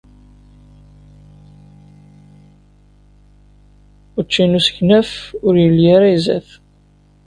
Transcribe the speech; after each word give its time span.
Učči 4.19 4.43
n 4.49 4.57
usegnaf 4.59 5.09
ur 5.47 5.53
yelli 5.61 5.87
ara 5.95 6.07
izad. 6.17 6.47